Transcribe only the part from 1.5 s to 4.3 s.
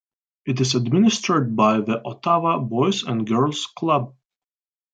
by the Ottawa Boys and Girls Club.